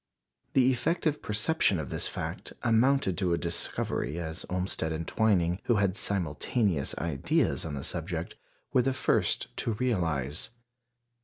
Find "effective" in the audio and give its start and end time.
0.71-1.21